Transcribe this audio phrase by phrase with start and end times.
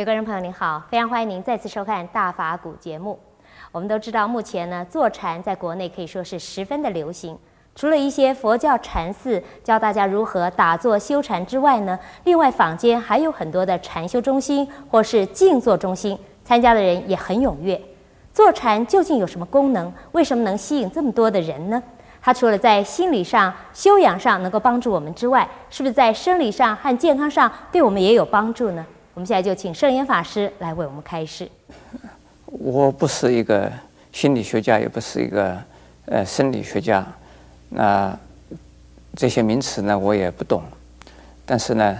[0.00, 3.18] 各位观众朋友您好，非常欢迎您再次收看《大法古》节目。
[3.70, 7.38] 我们都知道，目前呢，坐禅在国内可以说是十分的流行。
[7.74, 17.78] 除了一些佛教禅寺教大家如何打坐修禅之外呢，另外坊间还有很多的禅修中心或是静坐中心，参加的人也很踊跃。
[18.32, 19.92] 坐禅究竟有什么功能？
[20.12, 21.82] 为什么能吸引这么多的人呢？
[22.22, 28.86] 它除了在心理上修养上能够帮助我们之外，是不是在生理上和健康上对我们也有帮助呢？
[29.20, 31.46] 我们现在就请圣严法师来为我们开示。
[32.46, 33.70] 我不是一个
[34.12, 35.54] 心理学家，也不是一个
[36.06, 37.06] 呃生理学家，
[37.68, 38.18] 那
[39.14, 40.62] 这些名词呢我也不懂，
[41.44, 41.98] 但是呢，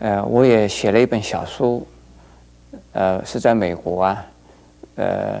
[0.00, 1.86] 呃，我也写了一本小书，
[2.94, 4.26] 呃，是在美国啊，
[4.96, 5.40] 呃，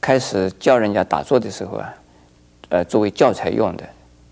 [0.00, 1.94] 开始教人家打坐的时候啊，
[2.70, 3.84] 呃，作为教材用的，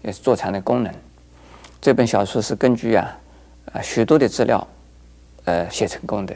[0.02, 0.92] 也是坐禅的功能。
[1.80, 3.16] 这本小书是根据啊
[3.72, 4.66] 啊许多的资料，
[5.44, 6.34] 呃，写成功的。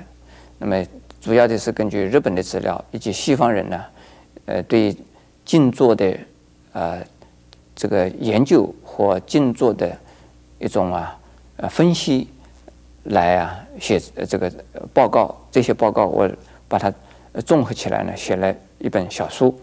[0.58, 0.84] 那么。
[1.18, 3.84] 主要的是根据日本的资料以及西方人呢，
[4.44, 4.96] 呃，对
[5.44, 6.16] 静坐的
[6.72, 7.02] 呃
[7.74, 9.90] 这个研究或静坐的
[10.60, 11.18] 一种啊
[11.56, 12.28] 呃分析
[13.04, 14.48] 来啊写这个
[14.94, 16.30] 报告，这些报告我
[16.68, 16.92] 把它
[17.44, 19.58] 综合起来呢，写了一本小书。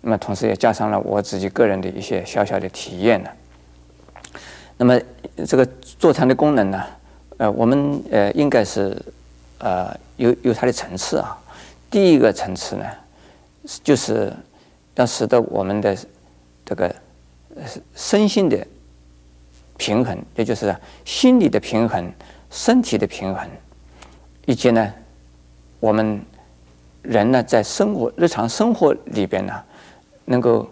[0.00, 3.30] 那么同时也加上了我自己个人的一些小小的体验呢。
[4.78, 5.00] 那么
[5.46, 6.84] 这个坐禅的功能呢，
[7.38, 8.96] 呃，我们呃应该是。
[9.58, 11.38] 呃，有有它的层次啊。
[11.88, 12.84] 第一个层次呢，
[13.82, 14.30] 就是
[14.96, 15.96] 要使得我们的
[16.66, 16.94] 这个
[17.94, 18.66] 身心的
[19.78, 22.12] 平衡，也就是心理的平衡、
[22.50, 23.48] 身体的平衡，
[24.44, 24.92] 以及呢，
[25.80, 26.20] 我们
[27.00, 29.62] 人呢在生活日常生活里边呢，
[30.26, 30.68] 能够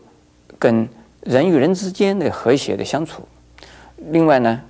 [0.58, 0.86] 跟
[1.22, 3.22] 人与人之间的和谐的相处。
[4.10, 4.60] 另外呢，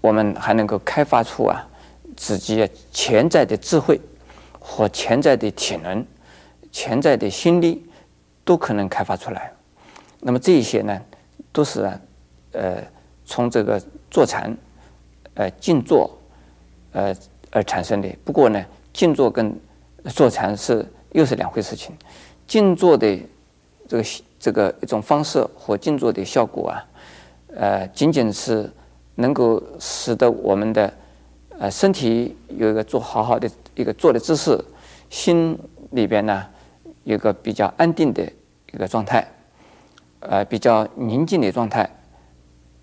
[0.00, 1.64] 我们还能够开发出啊。
[2.16, 4.00] 自己潜在的智慧
[4.58, 6.04] 和潜在的体能、
[6.72, 7.86] 潜在的心力
[8.44, 9.52] 都可能开发出来。
[10.18, 11.00] 那么这一些呢，
[11.52, 12.00] 都是啊，
[12.50, 12.82] 呃，
[13.24, 14.52] 从这个坐禅、
[15.34, 16.10] 呃静坐，
[16.90, 17.14] 呃
[17.52, 18.08] 而产生的。
[18.24, 19.56] 不过呢，静坐跟
[20.06, 21.96] 坐禅是又是两回事情。
[22.48, 23.16] 静坐的
[23.86, 24.04] 这个
[24.40, 26.84] 这个一种方式和静坐的效果啊，
[27.54, 28.68] 呃，仅仅是
[29.18, 30.92] 能够使得我们的。
[31.60, 34.56] 呃，身体有一个坐好好的一个坐的姿势，
[35.10, 35.58] 心
[35.90, 36.46] 里边呢
[37.02, 38.22] 有一个比较安定的
[38.72, 39.26] 一个状态，
[40.20, 41.90] 呃，比较宁静的状态。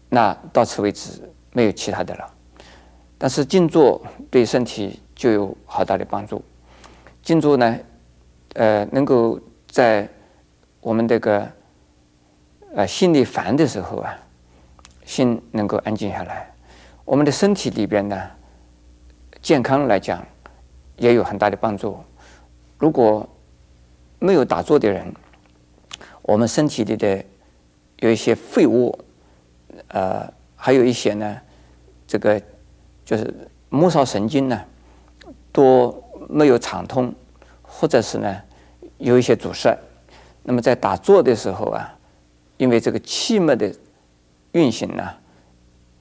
[0.10, 1.22] 那到此为止，
[1.54, 2.30] 没有其他的了。
[3.18, 6.44] 但是静坐对身体就有好大的帮助。
[7.24, 7.80] 静坐呢，
[8.56, 10.06] 呃，能够在
[10.82, 11.50] 我们这个
[12.76, 14.20] 呃心里烦的时候啊，
[15.06, 16.52] 心能够安静下来。
[17.06, 18.32] 我们的身体里边呢。
[19.42, 20.26] 健康来讲，
[20.98, 22.00] 也有很大的帮助。
[22.80, 23.30] 如果
[24.18, 25.14] 没有打坐的人，
[26.24, 27.24] 我们身体里的
[27.98, 28.98] 有一些废物，
[29.90, 31.40] 呃，还有一些呢，
[32.08, 32.42] 这个
[33.06, 33.32] 就是
[33.70, 34.60] 末梢神经呢，
[35.52, 37.14] 都没有畅通，
[37.62, 38.42] 或者是呢
[38.98, 39.78] 有一些阻塞。
[40.42, 41.96] 那么在打坐的时候啊，
[42.58, 43.72] 因为这个气脉的
[44.56, 45.04] 运行呢，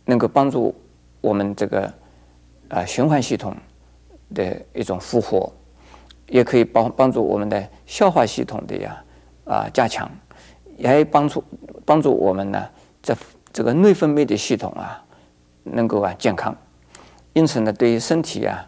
[0.06, 0.75] 能够帮助
[1.20, 1.92] 我们这个。
[2.70, 3.54] 啊，循环系统
[4.34, 5.53] 的一种复活，
[6.26, 9.04] 也可以帮帮助我们的消化系统的呀
[9.44, 10.10] 啊加强，
[10.78, 11.44] 也帮助
[11.84, 12.66] 帮助我们呢，
[13.03, 13.15] 这
[13.53, 15.04] 这个内分泌的系统啊
[15.62, 16.56] 能够啊健康。
[17.34, 18.66] 因此呢，对于身体啊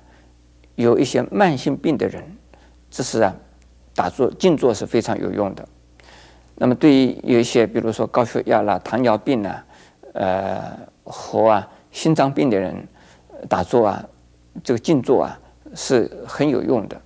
[0.74, 2.22] 有一些慢性病的人，
[2.90, 3.34] 这是啊
[3.94, 5.66] 打坐静坐是非常有用的。
[6.54, 9.65] 那么对于有一些比如说高血压啦、糖尿病啊、
[10.16, 12.86] 呃和啊心脏病的人。
[13.50, 14.02] 打坐啊，
[14.64, 15.38] 这个静坐啊
[15.74, 16.98] 是很有用的，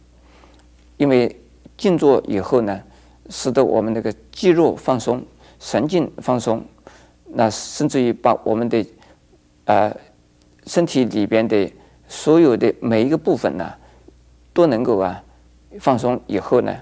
[0.96, 1.36] 因为
[1.76, 2.80] 静坐以后呢，
[3.28, 5.20] 使得我们那个肌肉放松、
[5.58, 6.64] 神经放松，
[7.26, 8.86] 那甚至于把我们的
[9.64, 9.94] 呃
[10.66, 11.70] 身体里边的
[12.06, 13.74] 所有的每一个部分呢，
[14.52, 15.20] 都能够啊
[15.80, 16.74] 放松以后呢，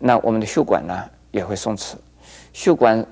[0.00, 1.94] 那我们的血管呢也会松弛，
[2.52, 3.06] 血管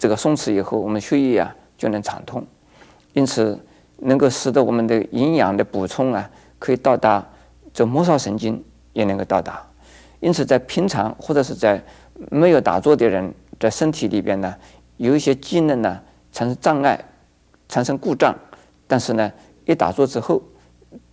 [0.00, 2.44] 这个松弛以后，我们血液啊就能畅通，
[3.12, 3.60] 因此。
[4.02, 7.22] 能够使得我们的营养的补充啊，可以到达
[7.70, 8.64] 这末梢神经
[8.94, 9.62] 也能够到达，
[10.20, 11.84] 因此在平常或者是在
[12.30, 14.56] 没有打坐的人的身体里边呢，
[14.96, 16.00] 有一些机能呢
[16.32, 16.98] 产生障碍，
[17.68, 18.34] 产生故障，
[18.86, 19.30] 但是呢
[19.66, 20.42] 一打坐之后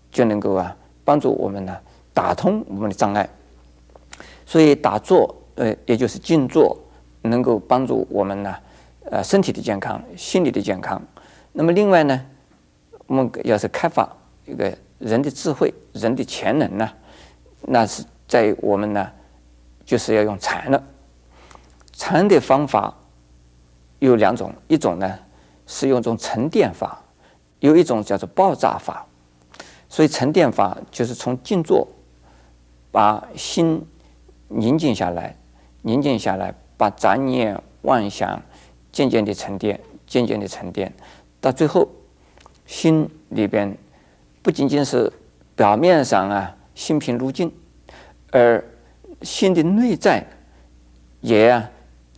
[0.10, 0.74] 就能够啊
[1.04, 1.78] 帮助我们呢
[2.14, 3.28] 打通我们的障碍，
[4.46, 6.78] 所以打坐呃也就是静坐
[7.24, 8.56] 能够帮助我们呢
[9.12, 11.02] 呃身体的健康、心理的健康，
[11.54, 12.26] 那么另外呢。
[13.10, 14.06] 我们要是开发
[14.44, 16.92] 一个人的智慧、人的潜能呢，
[17.62, 19.10] 那是在我们呢，
[19.86, 20.84] 就是要用禅了。
[21.94, 22.94] 禅的方法
[24.00, 25.18] 有两种，一种呢
[25.66, 27.02] 是用一种沉淀法，
[27.62, 29.08] 有一种叫做爆炸法。
[29.88, 31.88] 所以沉淀法就是从静坐，
[32.92, 33.88] 把心
[34.50, 35.38] 宁静下来，
[35.84, 38.42] 宁静下来，把杂念妄想
[38.98, 40.92] 渐渐的沉淀，渐渐的沉淀，
[41.40, 41.88] 到最后
[42.66, 43.78] 心里边
[44.42, 45.14] 不仅仅是
[45.56, 47.54] 表面上啊心平如镜，
[48.32, 48.64] 而
[49.22, 50.26] 心的内在
[51.22, 51.70] 也啊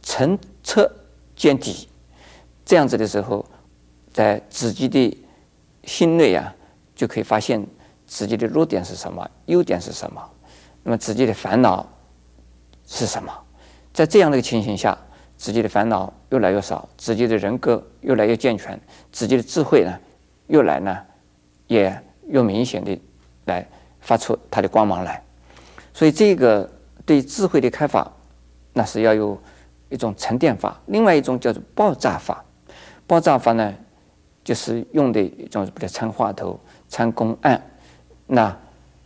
[0.02, 0.90] 澄澈
[1.36, 1.90] 见底。
[2.64, 3.46] 这样子的时候，
[4.14, 5.18] 在自己的
[5.84, 6.56] 心内啊。
[6.96, 7.66] 就可以发现
[8.06, 10.22] 自己的弱点是什么，优点是什么，
[10.84, 11.88] 那么自己的烦恼
[12.86, 13.34] 是什么？
[13.94, 14.98] 在这样的一个情形下，
[15.39, 18.77] 自己的烦恼越来越少，自己的人格越来越健全，
[19.09, 19.97] 自己的智慧呢，
[20.47, 20.97] 越来呢，
[21.68, 23.00] 也越明显的
[23.45, 23.65] 来
[24.01, 25.24] 发出它的光芒来。
[25.94, 26.69] 所以，这个
[27.06, 28.12] 对智慧的开发，
[28.74, 29.41] 那是要有
[29.88, 32.44] 一种沉淀法，另外一种叫做爆炸法。
[33.07, 33.74] 爆炸法呢，
[34.44, 36.59] 就是用的一种比较参话头。
[36.89, 37.62] 参公案，
[38.25, 38.57] 那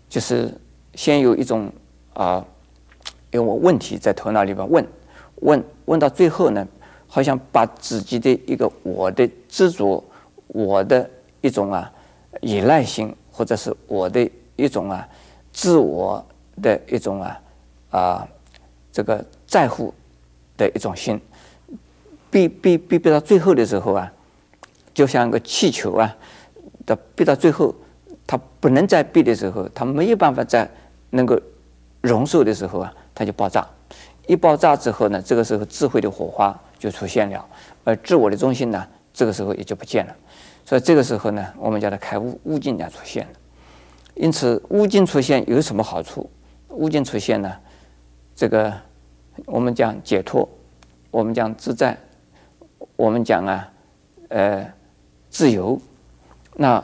[0.08, 0.58] 就是
[0.96, 1.70] 先有一种
[2.14, 2.44] 啊，
[3.32, 4.88] 有问题在头脑里边问，
[5.44, 6.68] 问问到最后呢，
[7.08, 10.04] 好像把自己的一个我的执着，
[10.48, 11.10] 我的
[11.42, 11.92] 一种啊
[12.42, 15.08] 依赖性，或者是我的一种啊
[15.52, 16.26] 自我
[16.62, 17.42] 的一种啊
[17.92, 18.28] 啊
[18.92, 19.94] 这个在乎
[20.58, 21.20] 的一种心，
[22.32, 24.12] 逼逼逼逼到最后的时候啊，
[24.94, 26.16] 就像个气球啊。
[26.86, 27.74] 它逼到最后，
[28.28, 30.70] 它不能再逼的时候，它没有办法再
[31.12, 31.40] 能够
[32.02, 33.66] 容受的时候啊，它就爆炸。
[34.28, 37.46] 一爆炸之后呢，这个时候智慧的火花就出现了，
[37.84, 40.16] 而自我的中心呢，这个时候也就不见了。
[40.66, 43.32] 所以这个时候呢，我们叫它开悟，悟境就出现了。
[44.16, 46.30] 因此，悟境出现有什么好处？
[46.70, 47.52] 悟境出现呢，
[48.36, 48.74] 这个
[49.46, 50.48] 我们讲解脱，
[51.12, 51.98] 我们讲自在，
[52.96, 53.70] 我们讲啊，
[54.30, 54.66] 呃，
[55.30, 55.80] 自由。
[56.56, 56.82] 那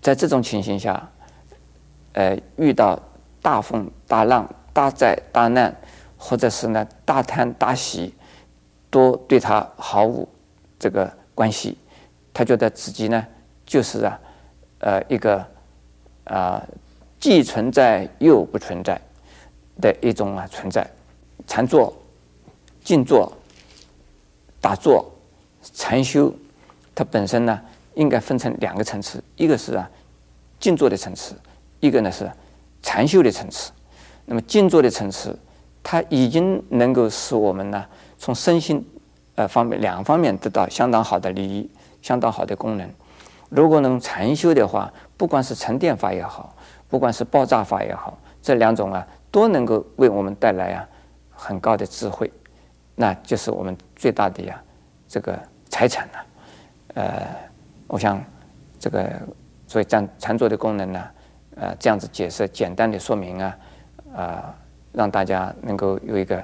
[0.00, 1.08] 在这种情形下，
[2.14, 2.98] 呃，遇到
[3.40, 5.74] 大风大浪、大灾大难，
[6.26, 8.12] 或者是呢大贪大喜，
[8.90, 10.28] 都对他毫无
[10.78, 11.78] 这个关系。
[12.34, 13.24] 他觉得自己呢
[13.64, 14.20] 就是啊，
[14.80, 15.38] 呃，一个
[16.24, 16.68] 啊、呃、
[17.20, 19.00] 既存在又不存在
[19.80, 20.84] 的一种啊存在。
[21.46, 21.94] 禅坐、
[22.82, 23.32] 静坐、
[24.60, 25.08] 打坐、
[25.72, 26.34] 禅修，
[26.94, 27.60] 它本身呢。
[27.96, 29.90] 应该分成两个层次，一个是啊
[30.60, 31.34] 静坐的层次，
[31.80, 32.30] 一个呢是
[32.82, 33.72] 禅修的层次。
[34.26, 35.34] 那么静坐的层次，
[35.88, 37.86] 它已经能够使我们呢
[38.18, 38.84] 从身心
[39.36, 41.70] 呃方面两方面得到相当好的利益，
[42.02, 42.90] 相当好的功能。
[43.48, 46.52] 如果能禅修的话，不管是沉淀法也好，
[46.88, 50.88] 不管是爆炸法也好，这两种啊都能够为我们带来啊
[51.30, 52.28] 很高的智慧，
[52.96, 54.60] 那就是我们最大的呀
[55.06, 55.38] 这个
[55.68, 56.26] 财产了，
[56.94, 57.46] 呃。
[57.88, 58.20] 我想，
[58.80, 59.08] 这个
[59.68, 61.04] 所以禅禅坐的功能呢，
[61.54, 63.58] 呃，这样子解释简单的说明啊，
[64.12, 64.54] 啊、呃，
[64.96, 66.42] 让大家能够有一个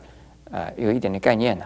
[0.50, 1.64] 呃有一点的概念呢。